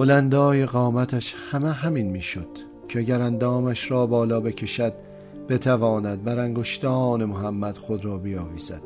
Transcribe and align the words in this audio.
بلندای 0.00 0.66
قامتش 0.66 1.34
همه 1.50 1.72
همین 1.72 2.06
می‌شد 2.06 2.48
که 2.88 2.98
اگر 2.98 3.20
اندامش 3.20 3.90
را 3.90 4.06
بالا 4.06 4.40
بکشد 4.40 4.92
بتواند 5.48 6.24
بر 6.24 6.38
انگشتان 6.38 7.24
محمد 7.24 7.76
خود 7.76 8.04
را 8.04 8.18
بیاویزد. 8.18 8.82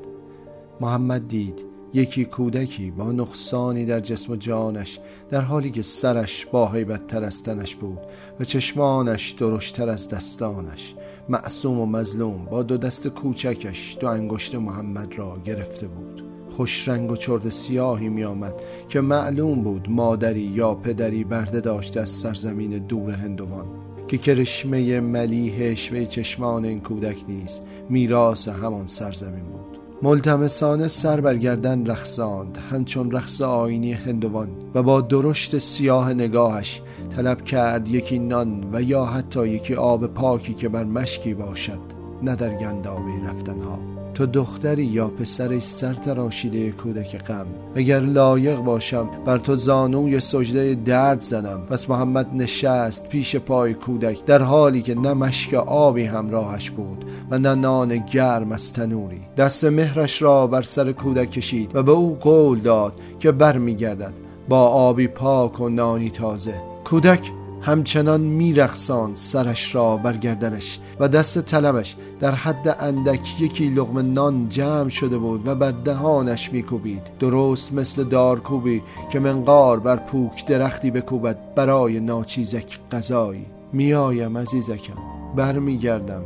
محمد 0.80 1.28
دید 1.28 1.64
یکی 1.92 2.24
کودکی 2.24 2.91
با 2.91 3.12
نقصانی 3.12 3.84
در 3.84 4.00
جسم 4.00 4.32
و 4.32 4.36
جانش 4.36 4.98
در 5.30 5.41
حالی 5.41 5.70
که 5.70 5.82
سرش 5.82 6.46
با 6.46 6.69
حیبت 6.69 7.06
تر 7.06 7.24
از 7.24 7.42
تنش 7.42 7.77
بود 7.77 7.98
و 8.41 8.44
چشمانش 8.44 9.30
درشتر 9.30 9.88
از 9.88 10.08
دستانش. 10.08 10.94
معصوم 11.28 11.80
و 11.80 11.86
مظلوم 11.86 12.44
با 12.44 12.62
دو 12.62 12.77
دست 12.77 13.08
کوچکش 13.08 13.96
دو 14.00 14.08
انگشت 14.08 14.55
محمد 14.55 15.19
را 15.19 15.38
گرفته 15.44 15.86
بود. 15.86 16.23
خوش 16.56 16.88
رنگ 16.88 17.10
و 17.10 17.16
چرد 17.16 17.48
سیاهی 17.48 18.08
می 18.08 18.24
آمد 18.24 18.54
که 18.88 19.00
معلوم 19.00 19.62
بود 19.62 19.90
مادری 19.90 20.40
یا 20.40 20.74
پدری 20.74 21.24
برده 21.24 21.60
داشته 21.60 22.00
از 22.00 22.10
سرزمین 22.10 22.70
دور 22.70 23.10
هندوان 23.10 23.66
که 24.08 24.18
کرشمه 24.18 25.00
ملیح 25.00 25.54
اشوه 25.58 26.04
چشمان 26.04 26.64
این 26.64 26.80
کودک 26.80 27.16
نیست 27.28 27.62
میراث 27.88 28.48
همان 28.48 28.86
سرزمین 28.86 29.44
بود. 29.44 29.78
ملتمسانه 30.02 30.88
سر 30.88 31.20
برگردن 31.20 31.86
رخصاند 31.86 32.58
همچون 32.70 33.10
رقص 33.10 33.42
آینی 33.42 33.92
هندوان 33.92 34.48
و 34.74 34.83
با 34.83 35.00
درشت 35.00 35.58
سیاه 35.58 36.14
نگاهش 36.14 36.83
طلب 37.16 37.44
کرد 37.44 37.89
یکی 37.89 38.18
نان 38.18 38.68
و 38.72 38.83
یا 38.83 39.05
حتی 39.05 39.48
یکی 39.48 39.74
آب 39.74 40.06
پاکی 40.06 40.55
که 40.55 40.68
بر 40.68 40.84
مشکی 40.84 41.34
باشد 41.34 41.80
نه 42.22 42.36
در 42.36 42.55
گندابی 42.55 43.12
رفتنها. 43.27 43.94
تو 44.15 44.27
دختری 44.27 44.84
یا 44.84 45.09
پسری 45.09 45.61
سر 45.61 45.95
تراشیده 45.95 46.70
کودک 46.70 47.25
غم. 47.25 47.47
اگر 47.75 48.01
لایق 48.01 48.59
باشم 48.59 49.09
بر 49.25 49.39
تو 49.39 49.57
زانوی 49.57 50.20
سجده 50.20 50.75
درد 50.75 51.20
زنم 51.20 51.67
پس 51.67 51.91
محمد 51.91 52.35
نشست 52.35 53.09
پیش 53.09 53.37
پای 53.37 53.75
کودک 53.75 54.25
در 54.25 54.42
حالی 54.42 54.83
که 54.83 54.95
نه 54.95 55.12
مشک 55.12 55.55
آبی 55.55 56.05
همراهش 56.05 56.70
بود 56.70 57.05
و 57.31 57.39
نه 57.39 57.55
نان 57.55 57.97
گرم 57.97 58.53
از 58.53 58.73
تنوری. 58.73 59.20
دست 59.37 59.65
مهرش 59.65 60.23
را 60.23 60.47
بر 60.47 60.62
سر 60.62 60.92
کودک 60.92 61.31
کشید 61.31 61.77
و 61.77 61.83
به 61.83 61.92
او 61.92 62.17
قول 62.20 62.59
داد 62.59 62.92
که 63.20 63.33
برمیگردد 63.33 64.12
با 64.48 64.67
آبی 64.67 65.07
پاک 65.07 65.61
و 65.61 65.69
نانی 65.69 66.11
تازه. 66.11 66.55
کودک 66.85 67.31
همچنان 67.65 68.20
میرخسان 68.20 69.15
سرش 69.15 69.75
را 69.75 69.97
برگردنش 69.97 70.79
و 71.01 71.09
دست 71.09 71.41
طلبش 71.41 71.97
در 72.20 72.31
حد 72.31 72.77
اندک 72.81 73.41
یکی 73.41 73.70
لغم 73.70 74.12
نان 74.12 74.48
جمع 74.48 74.89
شده 74.89 75.19
بود 75.19 75.48
و 75.48 75.55
بر 75.55 75.70
دهانش 75.70 76.53
میکوبید. 76.53 77.03
درست 77.20 77.73
مثل 77.73 78.05
دارکوبی 78.05 78.83
که 79.12 79.20
منقار 79.20 79.81
بر 79.81 79.97
پوک 79.97 80.47
درختی 80.47 80.91
بکوبد 80.91 81.55
برای 81.55 82.01
ناچیزک 82.01 82.79
غذایی. 82.92 83.47
میایم 83.73 84.39
عزیزکم 84.39 84.98
برمیگردم. 85.37 86.23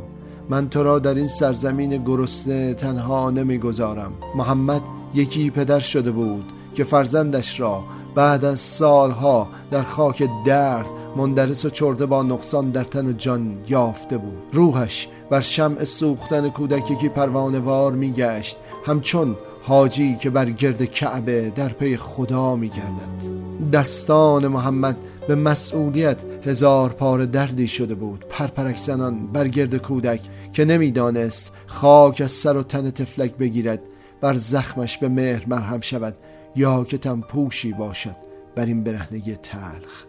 من 0.49 0.69
تو 0.69 0.83
را 0.83 0.99
در 0.99 1.15
این 1.15 1.27
سرزمین 1.27 2.03
گرسنه 2.03 2.73
تنها 2.73 3.29
نمی‌گذارم. 3.29 4.11
محمد 4.35 4.81
یکی 5.13 5.49
پدر 5.49 5.79
شده 5.79 6.11
بود 6.11 6.45
که 6.75 6.83
فرزندش 6.83 7.59
را 7.59 7.83
بعد 8.15 8.45
از 8.45 8.59
سالها 8.59 9.47
در 9.71 9.83
خاک 9.83 10.29
درد 10.45 10.98
مندرس 11.15 11.65
و 11.65 11.69
چرده 11.69 12.05
با 12.05 12.23
نقصان 12.23 12.71
در 12.71 12.83
تن 12.83 13.07
و 13.07 13.13
جان 13.13 13.57
یافته 13.67 14.17
بود. 14.17 14.37
روحش 14.51 15.07
بر 15.29 15.41
شمع 15.41 15.83
سوختن 15.83 16.49
کودکی 16.49 16.95
که 16.95 17.09
پروانوار 17.09 17.91
میگشت 17.91 18.57
همچون 18.85 19.35
حاجی 19.61 20.15
که 20.15 20.29
بر 20.29 20.49
گرد 20.49 20.85
کعبه 20.85 21.49
در 21.55 21.69
پی 21.69 21.97
خدا 21.97 22.55
میگردد. 22.55 23.39
دستان 23.73 24.47
محمد 24.47 24.97
به 25.27 25.35
مسئولیت 25.35 26.17
هزار 26.43 26.89
پار 26.89 27.25
دردی 27.25 27.67
شده 27.67 27.95
بود. 27.95 28.25
پرپرک 28.29 28.77
زنان 28.77 29.27
بر 29.27 29.47
گرد 29.47 29.77
کودک 29.77 30.21
که 30.53 30.65
نمی‌دانست 30.65 31.53
خاک 31.67 32.21
از 32.21 32.31
سر 32.31 32.57
و 32.57 32.63
تن 32.63 32.91
تفلک 32.91 33.35
بگیرد 33.35 33.81
بر 34.21 34.33
زخمش 34.33 34.97
به 34.97 35.09
مهر 35.09 35.43
مرهم 35.47 35.81
شود 35.81 36.15
یا 36.55 36.83
که 36.83 36.97
تن 36.97 37.21
پوشی 37.21 37.73
باشد. 37.73 38.15
بر 38.55 38.65
این 38.65 38.83
برهنگی 38.83 39.35
تلخ. 39.35 40.08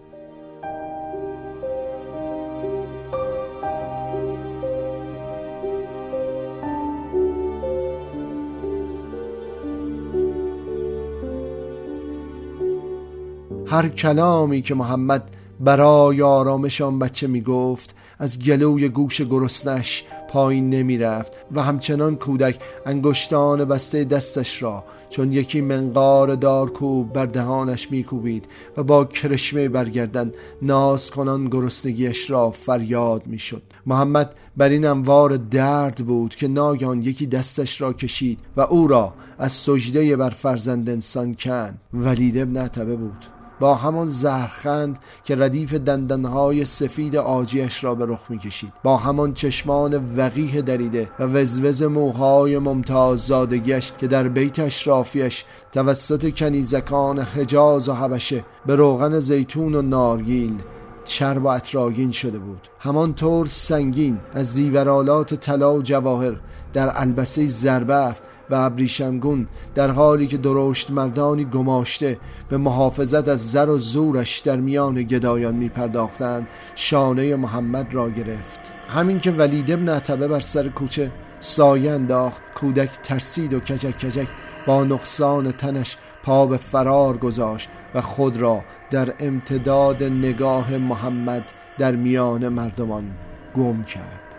هر 13.71 13.89
کلامی 13.89 14.63
که 14.63 14.75
محمد 14.75 15.31
برای 15.61 16.23
آرامش 16.23 16.81
آن 16.81 16.99
بچه 16.99 17.27
می 17.27 17.41
گفت 17.41 17.95
از 18.19 18.39
گلوی 18.39 18.89
گوش 18.89 19.21
گرسنش 19.21 20.05
پایین 20.29 20.71
نمی 20.71 20.99
رفت 20.99 21.33
و 21.53 21.63
همچنان 21.63 22.17
کودک 22.17 22.61
انگشتان 22.87 23.65
بسته 23.65 24.05
دستش 24.05 24.63
را 24.63 24.85
چون 25.11 25.33
یکی 25.33 25.61
منقار 25.61 26.35
دارکوب 26.35 27.13
بر 27.13 27.27
دهانش 27.27 27.91
میکوبید 27.91 28.45
و 28.77 28.83
با 28.83 29.05
کرشمه 29.05 29.69
برگردن 29.69 30.33
ناز 30.63 31.11
کنان 31.11 31.49
گرسنگیش 31.49 32.31
را 32.31 32.51
فریاد 32.51 33.27
می‌شد. 33.27 33.63
محمد 33.87 34.35
بر 34.57 34.69
این 34.69 34.87
انوار 34.87 35.37
درد 35.37 35.97
بود 35.97 36.35
که 36.35 36.49
ناگهان 36.49 37.03
یکی 37.03 37.27
دستش 37.27 37.81
را 37.81 37.93
کشید 37.93 38.39
و 38.57 38.61
او 38.61 38.89
را 38.89 39.15
از 39.39 39.53
سجده 39.53 40.17
بر 40.17 40.31
فرزند 40.31 40.91
انسان 40.91 41.35
کن 41.35 41.75
ولید 41.95 42.39
ابن 42.39 42.69
بود. 42.97 43.40
با 43.61 43.75
همان 43.75 44.07
زهرخند 44.07 44.99
که 45.25 45.37
ردیف 45.37 45.75
دندانهای 45.75 46.65
سفید 46.65 47.17
آجیش 47.17 47.85
را 47.85 47.95
به 47.95 48.07
رخ 48.07 48.21
می‌کشید. 48.29 48.73
با 48.83 48.97
همان 48.97 49.35
چشمان 49.35 50.17
وقیه 50.17 50.63
دریده 50.63 51.11
و 51.19 51.25
وزوز 51.25 51.83
موهای 51.83 52.59
ممتاز 52.59 53.21
زادگیش 53.21 53.93
که 53.99 54.07
در 54.07 54.29
بیت 54.29 54.59
اشرافیش 54.59 55.45
توسط 55.73 56.35
کنیزکان 56.35 57.19
حجاز 57.19 57.89
و 57.89 57.93
حبشه 57.93 58.45
به 58.67 58.77
روغن 58.77 59.19
زیتون 59.19 59.75
و 59.75 59.83
نارگیل 59.83 60.63
چرب 61.05 61.45
و 61.45 61.47
اطراگین 61.47 62.11
شده 62.11 62.39
بود. 62.39 62.69
همانطور 62.79 63.47
سنگین 63.47 64.19
از 64.35 64.53
زیورالات 64.53 65.35
طلا 65.35 65.75
و 65.75 65.83
جواهر 65.83 66.37
در 66.73 66.93
البسه 66.95 67.47
زربفت 67.47 68.23
و 68.51 68.55
ابریشمگون 68.55 69.49
در 69.75 69.91
حالی 69.91 70.27
که 70.27 70.37
درشت 70.37 70.91
مردانی 70.91 71.45
گماشته 71.45 72.19
به 72.49 72.57
محافظت 72.57 73.29
از 73.29 73.51
زر 73.51 73.69
و 73.69 73.79
زورش 73.79 74.39
در 74.39 74.57
میان 74.57 75.03
گدایان 75.03 75.55
می 75.55 75.69
پرداختند 75.69 76.49
شانه 76.75 77.37
محمد 77.37 77.95
را 77.95 78.11
گرفت. 78.11 78.61
همین 78.89 79.21
که 79.21 79.31
ولید 79.31 79.71
ابن 79.71 79.89
عتبه 79.89 80.29
بر 80.29 80.41
سر 80.41 80.69
کوچه 80.69 81.11
سایه 81.41 81.93
انداخت 81.93 82.43
کودک 82.55 82.91
ترسید 83.03 83.55
و 83.55 83.61
کجک 83.61 83.99
کجک 83.99 84.29
با 84.67 84.85
نقصان 84.85 85.53
تنش 85.53 85.97
پا 86.23 86.47
به 86.47 86.57
فرار 86.57 87.17
گذاشت 87.17 87.69
و 87.95 88.01
خود 88.01 88.37
را 88.37 88.65
در 88.91 89.15
امتداد 89.19 90.03
نگاه 90.03 90.77
محمد 90.77 91.45
در 91.79 91.97
میان 91.97 92.49
مردمان 92.49 93.11
گم 93.57 93.85
کرد. 93.85 94.30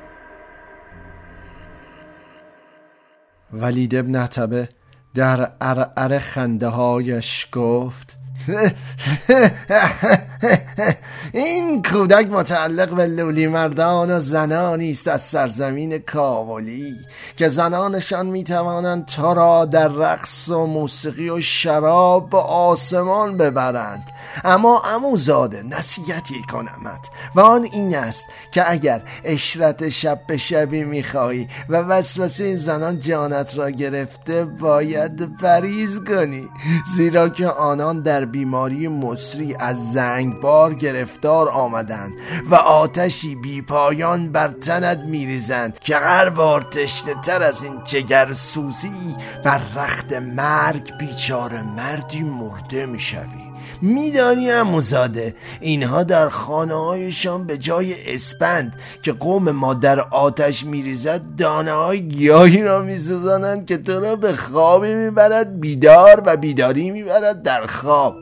ولید 3.53 3.95
ابن 3.95 4.15
عتبه 4.15 4.69
در 5.13 5.51
ارعر 5.61 6.19
خنده 6.19 6.67
هایش 6.67 7.47
گفت 7.51 8.17
این 11.33 11.83
کودک 11.83 12.27
متعلق 12.27 12.95
به 12.95 13.07
لولی 13.07 13.47
مردان 13.47 14.11
و 14.11 14.19
زنانی 14.19 14.91
است 14.91 15.07
از 15.07 15.21
سرزمین 15.21 15.97
کاولی 15.97 16.95
که 17.37 17.47
زنانشان 17.47 18.25
می‌توانند 18.25 19.05
تا 19.05 19.33
را 19.33 19.65
در 19.65 19.87
رقص 19.87 20.49
و 20.49 20.65
موسیقی 20.65 21.29
و 21.29 21.41
شراب 21.41 22.29
به 22.29 22.37
آسمان 22.37 23.37
ببرند. 23.37 24.03
اما 24.43 24.81
اموزاده 24.95 25.63
نصیحتی 25.63 26.41
کنمت 26.51 27.09
و 27.35 27.39
آن 27.39 27.67
این 27.71 27.95
است 27.95 28.25
که 28.51 28.71
اگر 28.71 29.01
اشرت 29.23 29.89
شب 29.89 30.21
به 30.27 30.37
شبی 30.37 30.83
می‌خواهی 30.83 31.47
و 31.69 31.77
وسوسه 31.77 32.43
این 32.43 32.57
زنان 32.57 32.99
جانت 32.99 33.57
را 33.57 33.69
گرفته 33.69 34.45
باید 34.45 35.37
بریز 35.37 36.03
کنی. 36.03 36.49
زیرا 36.95 37.29
که 37.29 37.47
آنان 37.47 38.01
در 38.01 38.25
بیماری 38.31 38.87
مصری 38.87 39.55
از 39.59 39.91
زنگبار 39.91 40.73
گرفتار 40.73 41.49
آمدند 41.49 42.13
و 42.49 42.55
آتشی 42.55 43.35
بی 43.35 43.61
پایان 43.61 44.31
بر 44.31 44.47
تنت 44.47 44.97
میریزند 44.97 45.79
که 45.79 45.97
هر 45.97 46.29
بار 46.29 46.61
تشنه 46.61 47.21
تر 47.21 47.43
از 47.43 47.63
این 47.63 47.83
جگر 47.83 48.33
سوزی 48.33 49.15
بر 49.43 49.61
رخت 49.75 50.13
مرگ 50.13 50.97
بیچاره 50.97 51.61
مردی 51.61 52.23
مرده 52.23 52.85
می‌شوی. 52.85 53.50
میدانی 53.81 54.51
اموزاده 54.51 55.35
اینها 55.61 56.03
در 56.03 56.29
خانه 56.29 56.73
هایشان 56.73 57.47
به 57.47 57.57
جای 57.57 58.15
اسپند 58.15 58.73
که 59.01 59.11
قوم 59.11 59.51
ما 59.51 59.73
در 59.73 59.99
آتش 59.99 60.65
میریزد 60.65 61.21
دانه 61.37 61.71
های 61.71 62.07
گیاهی 62.07 62.61
را 62.61 62.79
میسوزانند 62.79 63.65
که 63.65 63.77
تو 63.77 63.99
را 63.99 64.15
به 64.15 64.33
خوابی 64.33 64.93
می‌برد 64.93 65.59
بیدار 65.59 66.23
و 66.25 66.37
بیداری 66.37 66.91
می‌برد 66.91 67.43
در 67.43 67.65
خواب. 67.65 68.15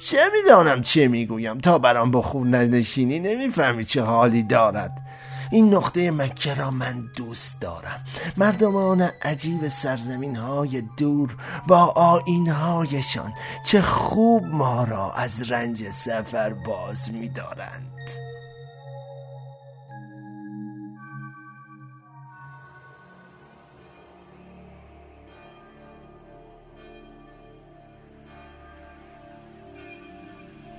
چه 0.00 0.18
می‌دانم 0.32 0.82
چه 0.82 1.08
می‌گویم؟ 1.08 1.58
تا 1.58 1.78
برام 1.78 2.10
بخور 2.10 2.46
ننشینی 2.46 3.20
نمی‌فهمی 3.20 3.84
چه 3.84 4.02
حالی 4.02 4.42
دارد. 4.42 5.05
این 5.50 5.74
نقطه 5.74 6.10
مکه 6.10 6.54
را 6.54 6.70
من 6.70 7.10
دوست 7.16 7.60
دارم. 7.60 8.04
مردمان 8.36 9.02
عجیب 9.02 9.68
سرزمین 9.68 10.36
های 10.36 10.82
دور 10.96 11.36
با 11.68 11.84
آین 11.96 12.48
هایشان 12.48 13.32
چه 13.64 13.80
خوب 13.80 14.44
ما 14.44 14.84
را 14.84 15.12
از 15.12 15.50
رنج 15.50 15.84
سفر 15.84 16.52
باز 16.52 17.10
میدارند. 17.12 17.92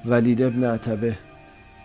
ولید 0.06 0.42
ابن 0.42 0.63
عتبه 0.63 1.26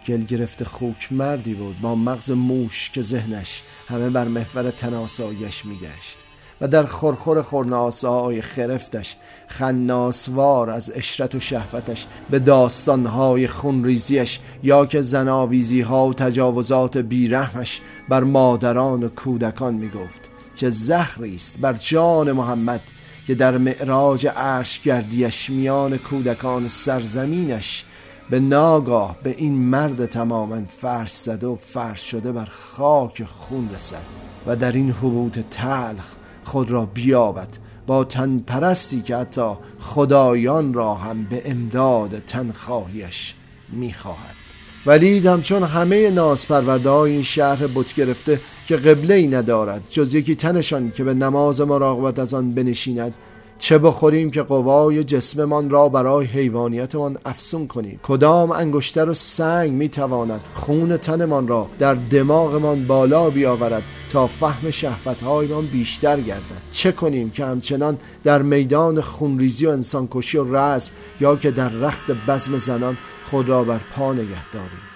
گل 0.06 0.22
گرفته 0.22 0.64
خوک 0.64 1.08
مردی 1.10 1.54
بود 1.54 1.80
با 1.80 1.94
مغز 1.94 2.30
موش 2.30 2.90
که 2.94 3.02
ذهنش. 3.02 3.62
همه 3.88 4.10
بر 4.10 4.28
محور 4.28 4.70
تناسایش 4.70 5.64
میگشت 5.64 6.18
و 6.60 6.68
در 6.68 6.86
خورخور 6.86 7.42
خورناسای 7.42 8.42
خرفتش 8.42 9.16
خناسوار 9.48 10.70
از 10.70 10.92
اشرت 10.94 11.34
و 11.34 11.40
شهوتش 11.40 12.06
به 12.30 12.38
داستانهای 12.38 13.48
خونریزیش 13.48 14.38
یا 14.62 14.86
که 14.86 15.00
زناویزی 15.00 15.80
ها 15.80 16.06
و 16.06 16.14
تجاوزات 16.14 16.96
بیرحمش 16.96 17.80
بر 18.08 18.24
مادران 18.24 19.02
و 19.02 19.08
کودکان 19.08 19.74
می‌گفت. 19.74 20.20
چه 20.54 20.70
زهری 20.70 21.36
است 21.36 21.58
بر 21.60 21.72
جان 21.72 22.32
محمد 22.32 22.80
که 23.26 23.34
در 23.34 23.58
معراج 23.58 24.26
عرش 24.26 24.82
گردیش 24.82 25.50
میان 25.50 25.96
کودکان 25.96 26.68
سرزمینش 26.68 27.84
به 28.32 28.40
ناگاه 28.40 29.16
به 29.22 29.34
این 29.38 29.54
مرد 29.54 30.06
تماما 30.06 30.62
فرش 30.78 31.12
زده 31.12 31.46
و 31.46 31.56
فرش 31.56 32.10
شده 32.10 32.32
بر 32.32 32.48
خاک 32.50 33.24
خون 33.24 33.68
رسد 33.74 34.02
و 34.46 34.56
در 34.56 34.72
این 34.72 34.90
حبوط 34.90 35.38
تلخ 35.50 36.04
خود 36.44 36.70
را 36.70 36.86
بیابد 36.86 37.48
با 37.86 38.04
تن 38.04 38.38
پرستی 38.38 39.00
که 39.00 39.16
حتی 39.16 39.52
خدایان 39.80 40.74
را 40.74 40.94
هم 40.94 41.24
به 41.24 41.42
امداد 41.50 42.18
تنخواهیش 42.26 43.34
می‌خواهد. 43.68 44.34
ولید 44.86 45.26
همچون 45.26 45.62
همه 45.62 46.10
ناسپرورده 46.10 46.90
های 46.90 47.12
این 47.12 47.22
شهر 47.22 47.66
بت 47.66 47.94
گرفته 47.94 48.40
که 48.66 48.76
قبله 48.76 49.14
ای 49.14 49.26
ندارد 49.26 49.82
جز 49.90 50.14
یکی 50.14 50.34
تنشان 50.34 50.90
که 50.90 51.04
به 51.04 51.14
نماز 51.14 51.60
مراقبت 51.60 52.18
از 52.18 52.34
آن 52.34 52.54
بنشیند 52.54 53.14
چه 53.62 53.78
بخوریم 53.78 54.30
که 54.30 54.42
قوای 54.42 55.04
جسممان 55.04 55.70
را 55.70 55.88
برای 55.88 56.26
حیوانیتمان 56.26 57.18
افسون 57.24 57.66
کنیم؟ 57.66 58.00
کدام 58.02 58.50
انگشتر 58.50 59.08
و 59.08 59.14
سنگ 59.14 59.72
می‌تواند 59.72 60.40
خون 60.54 60.96
تنمان 60.96 61.48
را 61.48 61.66
در 61.78 61.94
دماغمان 61.94 62.86
بالا 62.86 63.30
بیاورد 63.30 63.82
تا 64.12 64.26
فهم 64.26 64.70
شهوتهایمان 64.70 65.66
بیشتر 65.66 66.20
گردد؟ 66.20 66.62
چه 66.72 66.92
کنیم 66.92 67.30
که 67.30 67.44
همچنان 67.44 67.98
در 68.24 68.42
میدان 68.42 69.00
خونریزی 69.00 69.66
و 69.66 69.70
انسانکشی 69.70 70.38
و 70.38 70.56
رزم 70.56 70.90
یا 71.20 71.36
که 71.36 71.50
در 71.50 71.68
رخت 71.68 72.10
بزم 72.28 72.58
زنان 72.58 72.96
خود 73.30 73.48
را 73.48 73.64
بر 73.64 73.80
پا 73.96 74.12
نگه 74.12 74.50
داریم؟ 74.52 74.91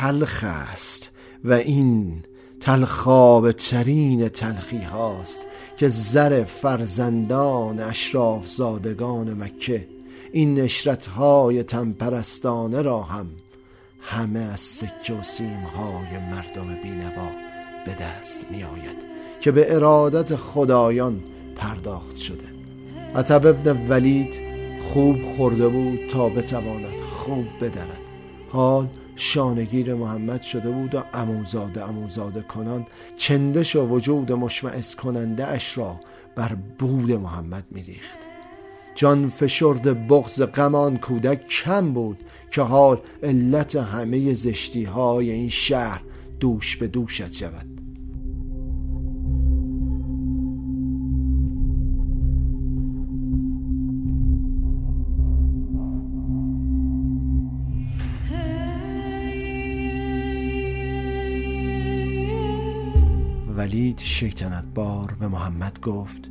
تلخ 0.00 0.44
است 0.44 1.10
و 1.44 1.52
این 1.52 2.22
تلخاب 2.60 3.52
ترین 3.52 4.28
تلخی 4.28 4.82
هاست 4.82 5.46
که 5.76 5.88
زر 5.88 6.44
فرزندان 6.44 7.80
اشراف 7.80 8.48
زادگان 8.48 9.42
مکه 9.42 9.86
این 10.32 10.54
نشرت 10.54 11.06
های 11.06 11.62
تنپرستانه 11.62 12.82
را 12.82 13.02
هم 13.02 13.26
همه 14.00 14.40
از 14.40 14.60
سکه 14.60 15.14
و 15.14 15.22
سیم 15.22 15.62
های 15.76 16.18
مردم 16.30 16.82
بینوا 16.82 17.30
به 17.86 17.94
دست 17.94 18.46
می 18.50 18.64
آید 18.64 18.96
که 19.40 19.50
به 19.50 19.74
ارادت 19.74 20.36
خدایان 20.36 21.20
پرداخت 21.56 22.16
شده. 22.16 22.44
عطب 23.14 23.46
ابن 23.46 23.88
ولید 23.88 24.34
خوب 24.92 25.16
خورده 25.36 25.68
بود 25.68 25.98
تا 26.10 26.28
بتواند 26.28 27.00
خوب 27.00 27.46
بدرد. 27.60 28.00
حال 28.52 28.88
شانگیر 29.20 29.94
محمد 29.94 30.42
شده 30.42 30.70
بود 30.70 30.94
و 30.94 31.02
اموزاده 31.14 31.88
اموزاده 31.88 32.42
کنان 32.42 32.86
چندش 33.16 33.76
و 33.76 33.88
وجود 33.88 34.32
مشمعز 34.32 34.94
کننده 34.94 35.46
اش 35.46 35.78
را 35.78 36.00
بر 36.36 36.56
بود 36.78 37.12
محمد 37.12 37.64
میریخت. 37.70 38.18
جان 38.94 39.28
فشرد 39.28 40.08
بغز 40.08 40.42
غمان 40.42 40.98
کودک 40.98 41.46
کم 41.48 41.92
بود 41.92 42.18
که 42.50 42.62
حال 42.62 43.00
علت 43.22 43.76
همه 43.76 44.34
زشتی 44.34 44.84
های 44.84 45.30
این 45.30 45.48
شهر 45.48 46.02
دوش 46.40 46.76
به 46.76 46.86
دوشت 46.86 47.32
شود. 47.32 47.69
ولید 63.70 63.98
شیطنت 63.98 64.64
بار 64.74 65.16
به 65.20 65.28
محمد 65.28 65.80
گفت 65.80 66.22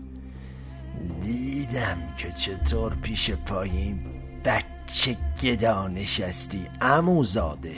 دیدم 1.23 1.97
که 2.17 2.31
چطور 2.31 2.95
پیش 2.95 3.31
پایین 3.31 3.99
بچه 4.45 5.17
گدا 5.43 5.87
نشستی 5.87 6.67
اموزاده 6.81 7.75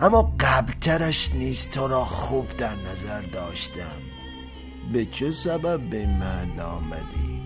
اما 0.00 0.34
قبلترش 0.40 1.32
نیست 1.34 1.70
تو 1.70 1.88
را 1.88 2.04
خوب 2.04 2.56
در 2.56 2.74
نظر 2.74 3.20
داشتم. 3.20 4.00
به 4.92 5.06
چه 5.06 5.30
سبب 5.30 5.80
به 5.90 6.06
من 6.06 6.60
آمدی؟ 6.60 7.42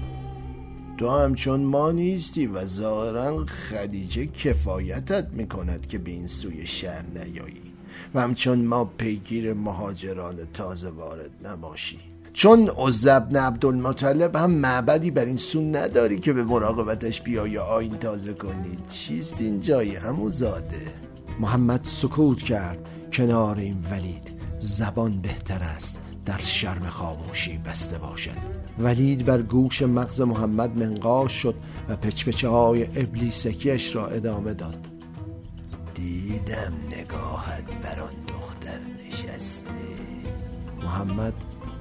تو 0.98 1.10
همچون 1.10 1.60
ما 1.60 1.92
نیستی 1.92 2.46
و 2.46 2.64
ظاهرا 2.64 3.46
خدیجه 3.46 4.26
کفایتت 4.26 5.28
می‌کند 5.32 5.86
که 5.86 5.98
به 5.98 6.10
این 6.10 6.26
سوی 6.26 6.66
شهر 6.66 7.04
نیایی. 7.14 7.73
و 8.14 8.20
همچون 8.20 8.64
ما 8.64 8.84
پیگیر 8.84 9.52
مهاجران 9.52 10.38
تازه 10.54 10.88
وارد 10.88 11.30
نباشی. 11.44 11.98
چون 12.32 12.70
عزب 12.76 13.36
عبدالمطلب 13.36 14.36
هم 14.36 14.50
معبدی 14.50 15.10
بر 15.10 15.24
این 15.24 15.36
سون 15.36 15.76
نداری 15.76 16.18
که 16.18 16.32
به 16.32 16.44
مراقبتش 16.44 17.20
بیای 17.20 17.50
یا 17.50 17.64
آین 17.64 17.98
تازه 17.98 18.32
کنی. 18.32 18.78
چیست 18.88 19.40
این 19.40 19.60
جایی 19.60 19.96
همو 19.96 20.30
زاده؟ 20.30 20.82
محمد 21.40 21.80
سکوت 21.82 22.38
کرد. 22.38 22.78
کنار 23.12 23.58
این 23.58 23.84
ولید 23.90 24.30
زبان 24.58 25.20
بهتر 25.20 25.62
است. 25.62 25.96
در 26.26 26.38
شرم 26.38 26.88
خاموشی 26.88 27.58
بسته 27.58 27.98
باشد. 27.98 28.38
ولید 28.78 29.24
بر 29.24 29.42
گوش 29.42 29.82
مغز 29.82 30.20
محمد 30.20 30.78
منقاش 30.78 31.32
شد 31.32 31.54
و 31.88 31.96
پچپچه 31.96 32.48
های 32.48 32.82
ابلیسکیش 32.82 33.96
را 33.96 34.06
ادامه 34.06 34.54
داد. 34.54 34.86
دیدم 35.94 36.72
نگاهت 36.90 37.53
محمد 40.94 41.34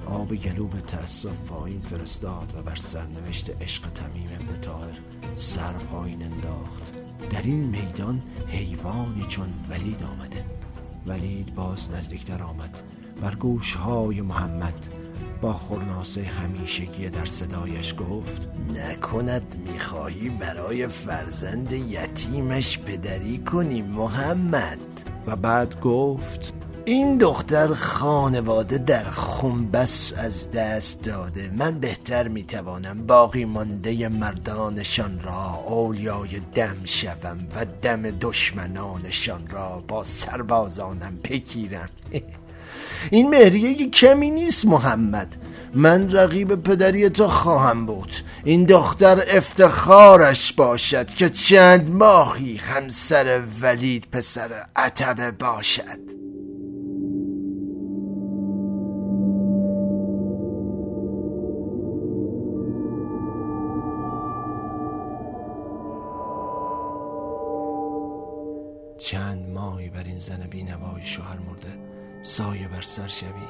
آب 0.06 0.34
گلو 0.34 0.66
به 0.66 0.80
تأسف 0.80 1.34
پایین 1.48 1.80
فرستاد 1.80 2.54
و 2.58 2.62
بر 2.62 2.74
سرنوشت 2.74 3.62
عشق 3.62 3.82
تمیم 3.82 4.28
ابن 4.34 4.60
تاهر 4.60 4.98
سر 5.36 5.72
پایین 5.72 6.22
انداخت. 6.22 6.92
در 7.30 7.42
این 7.42 7.64
میدان 7.64 8.22
حیوانی 8.48 9.22
چون 9.28 9.46
ولید 9.68 10.02
آمده. 10.02 10.44
ولید 11.06 11.54
باز 11.54 11.90
نزدیکتر 11.90 12.42
آمد. 12.42 12.78
بر 13.20 13.34
گوشهای 13.34 14.20
محمد 14.20 14.86
با 15.40 15.52
خورناسه 15.52 16.22
همیشگی 16.22 17.08
در 17.08 17.26
صدایش 17.26 17.94
گفت 17.94 18.48
نکند 18.74 19.54
می‌خواهی 19.72 20.28
برای 20.28 20.86
فرزند 20.86 21.72
یتیمش 21.72 22.78
پدری 22.78 23.38
کنی 23.38 23.82
محمد. 23.82 24.78
و 25.26 25.36
بعد 25.36 25.80
گفت 25.80 26.63
این 26.86 27.18
دختر 27.18 27.74
خانواده 27.74 28.78
در 28.78 29.10
خنبس 29.10 30.12
از 30.16 30.50
دست 30.50 31.04
داده. 31.04 31.50
من 31.56 31.78
بهتر 31.80 32.28
می‌توانم 32.28 33.06
باقی 33.06 33.44
مانده 33.44 34.08
مردانشان 34.08 35.20
را 35.22 35.64
اولیای 35.66 36.40
دم 36.54 36.76
شوم 36.84 37.38
و 37.56 37.66
دم 37.82 38.10
دشمنانشان 38.10 39.46
را 39.50 39.82
با 39.88 40.04
سربازانم 40.04 41.18
بگیرم. 41.30 41.88
این 43.10 43.30
مهریه 43.30 43.90
کمی 43.90 44.30
نیست 44.30 44.64
محمد. 44.64 45.36
من 45.74 46.12
رقیب 46.12 46.54
پدری 46.54 47.08
تو 47.08 47.28
خواهم 47.28 47.86
بود. 47.86 48.12
این 48.44 48.64
دختر 48.64 49.22
افتخارش 49.28 50.52
باشد 50.52 51.06
که 51.06 51.28
چند 51.28 51.90
ماهی 51.90 52.56
همسر 52.56 53.42
ولید 53.60 54.06
پسر 54.12 54.66
عتبه 54.76 55.30
باشد. 55.30 56.23
زن 70.24 70.46
بینوای 70.46 71.06
شوهر 71.06 71.38
مرده. 71.38 71.78
سایه 72.22 72.68
بر 72.68 72.82
سر 72.82 73.08
شوی. 73.08 73.48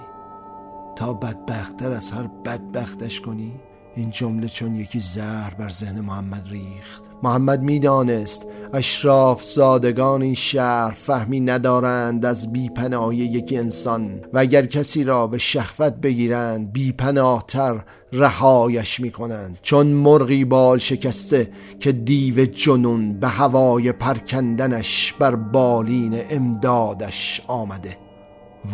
تا 0.97 1.13
بدبختتر 1.13 1.93
از 1.93 2.13
هر 2.13 2.27
بدبختش 2.27 3.21
کنی 3.21 3.61
این 3.97 4.11
جمله 4.11 4.49
چون 4.49 4.77
یکی 4.77 5.01
زهر 5.01 5.55
بر 5.55 5.69
ذهن 5.69 6.01
محمد 6.01 6.49
ریخت. 6.51 7.03
محمد 7.23 7.63
می‌دانست 7.63 8.47
اشراف 8.73 9.45
زادگان 9.45 10.23
این 10.23 10.35
شهر 10.35 10.91
فهمی 10.91 11.41
ندارند 11.41 12.27
از 12.27 12.53
بیپناهی 12.53 13.17
یک 13.17 13.55
انسان 13.57 14.21
و 14.33 14.39
اگر 14.39 14.67
کسی 14.67 15.05
را 15.05 15.27
به 15.27 15.39
شهوت 15.39 15.95
بگیرند 15.95 16.73
بیپناهتر 16.73 17.85
رهایش 18.13 19.01
می‌کنند. 19.01 19.59
چون 19.63 19.87
مرغی 19.87 20.45
بال 20.45 20.79
شکسته 20.79 21.51
که 21.81 21.93
دیو 21.93 22.45
جنون 22.45 23.21
به 23.21 23.29
هوای 23.29 23.93
پرکندنش 23.93 25.15
بر 25.19 25.35
بالین 25.35 26.21
امدادش 26.31 27.43
آمده. 27.47 27.97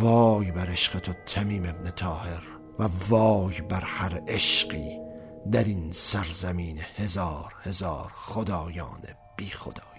وای 0.00 0.50
بر 0.50 0.71
عشق 0.71 0.99
تو 0.99 1.12
تمیم 1.27 1.62
ابن 1.62 1.91
تاهر 1.97 2.43
و 2.79 2.89
وای 3.09 3.55
بر 3.69 3.83
هر 3.85 4.21
عشقی. 4.29 5.10
در 5.53 5.65
این 5.65 5.93
سرزمین 5.93 6.79
هزار 6.97 7.55
هزار 7.63 8.11
خدایان 8.15 9.03
بی 9.37 9.51
خدا 9.51 9.90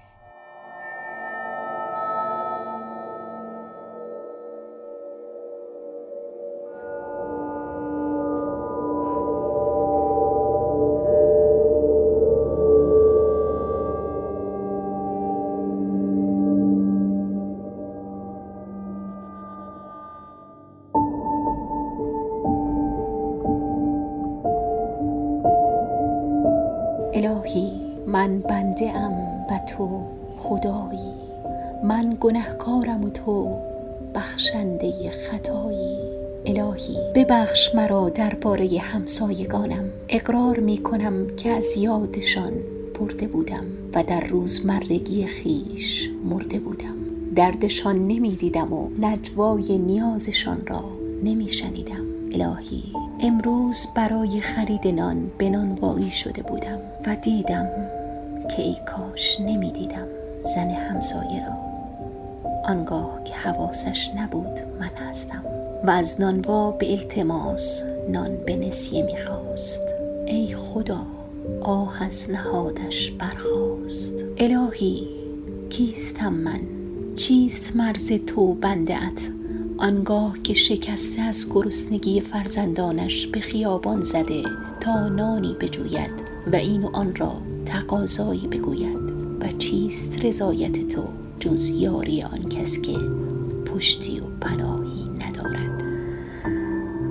من 28.21 28.39
بنده 28.39 28.97
ام 28.97 29.13
و 29.49 29.59
تو 29.69 30.01
خدایی. 30.37 31.13
من 31.83 32.17
گنهکارم 32.19 33.03
و 33.03 33.09
تو 33.09 33.57
بخشنده 34.15 35.09
خطایی. 35.09 35.97
الهی 36.45 36.97
ببخش 37.15 37.75
مرا 37.75 38.09
درباره 38.09 38.79
همسایگانم. 38.79 39.89
اقرار 40.09 40.59
می 40.59 40.77
کنم 40.77 41.35
که 41.37 41.49
از 41.49 41.77
یادشان 41.77 42.51
برده 42.99 43.27
بودم 43.27 43.65
و 43.93 44.03
در 44.03 44.27
روزمرگی 44.27 45.25
خیش 45.25 46.09
مرده 46.29 46.59
بودم. 46.59 46.95
دردشان 47.35 48.07
نمی 48.07 48.35
دیدم 48.35 48.73
و 48.73 48.89
نجوای 48.99 49.77
نیازشان 49.77 50.67
را 50.67 50.83
نمی 51.23 51.53
شنیدم. 51.53 52.05
الهی 52.33 52.83
امروز 53.19 53.87
برای 53.95 54.41
خرید 54.41 54.87
نان 54.87 55.31
به 55.37 55.49
نانوایی 55.49 56.11
شده 56.11 56.41
بودم 56.41 56.79
و 57.07 57.15
دیدم 57.15 57.67
که 58.55 58.61
ای 58.61 58.75
کاش 58.85 59.39
نمی 59.39 59.69
دیدم 59.69 60.07
زن 60.55 60.69
همسایه 60.69 61.45
را. 61.47 61.53
آنگاه 62.63 63.23
که 63.23 63.33
حواسش 63.33 64.11
نبود 64.17 64.59
من 64.79 65.09
هستم 65.09 65.43
و 65.83 65.89
از 65.89 66.21
نانوا 66.21 66.71
به 66.71 66.91
التماس 66.91 67.83
نان 68.09 68.37
به 68.45 68.55
نسیه 68.55 69.03
می‌خواست. 69.03 69.83
ای 70.25 70.55
خدا 70.55 71.01
آه 71.61 72.03
از 72.03 72.29
نهادش 72.29 73.11
برخواست 73.11 74.13
الهی 74.37 75.07
کیستم 75.69 76.33
من؟ 76.33 76.59
چیست 77.15 77.75
مرز 77.75 78.11
تو 78.11 78.53
بنده 78.53 78.95
ات؟ 78.95 79.29
آنگاه 79.77 80.41
که 80.43 80.53
شکسته 80.53 81.21
از 81.21 81.49
گرسنگی 81.53 82.21
فرزندانش 82.21 83.27
به 83.27 83.39
خیابان 83.39 84.03
زده 84.03 84.43
تا 84.79 85.09
نانی 85.09 85.55
بجوید 85.61 86.13
و 86.53 86.55
این 86.55 86.83
و 86.83 86.89
آن 86.93 87.15
را 87.15 87.33
تقاضایی 87.71 88.47
بگوید 88.47 88.97
و 89.39 89.47
چیست 89.47 90.25
رضایت 90.25 90.87
تو 90.87 91.03
جز 91.39 91.69
یاری 91.69 92.23
آن 92.23 92.49
کس 92.49 92.81
که 92.81 92.97
پشتی 93.65 94.19
و 94.19 94.23
پناهی 94.41 95.09
ندارد؟ 95.19 95.83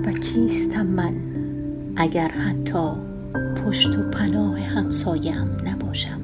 و 0.05 0.11
کیستم 0.11 0.85
من 0.85 1.13
اگر 1.95 2.27
حتی 2.27 2.91
پشت 3.65 3.97
و 3.97 4.09
پناه 4.09 4.59
همسایم 4.59 5.57
نباشم؟ 5.65 6.21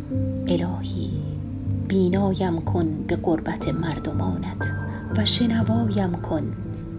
الهی 0.47 1.09
بینایم 1.87 2.61
کن 2.61 3.03
به 3.07 3.15
قربت 3.15 3.67
مردمانت 3.67 4.73
و 5.17 5.25
شنوایم 5.25 6.11
کن 6.11 6.43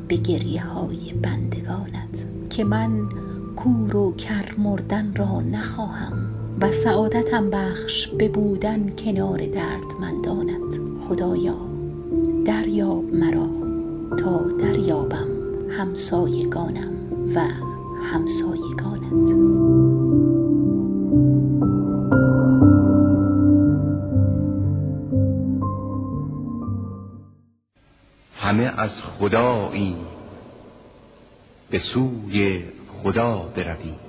به 0.09 0.16
گریه 0.16 0.64
های 0.64 1.12
بندگانت 1.23 2.26
که 2.50 2.64
من 2.64 3.09
کور 3.57 3.97
و 3.97 4.14
کر 4.14 4.54
مردن 4.59 5.14
را 5.14 5.40
نخواهم. 5.40 6.38
و 6.61 6.73
سعادتم 6.73 7.50
بخش 7.50 8.07
به 8.07 8.29
بودن 8.29 8.97
کنار 8.97 9.38
دردمندانت. 9.38 10.81
خدایا 11.09 11.57
دریاب 12.47 13.05
مرا 13.15 13.49
تا 14.17 14.41
دریابم 14.61 15.29
همسایگانم 15.71 16.93
و 17.35 17.41
همسایگانت. 18.12 19.29
همه 28.37 28.81
از 28.81 28.91
خدایی 29.19 29.97
به 31.71 31.81
سوی 31.95 32.65
خدا 33.03 33.38
بروید 33.57 34.08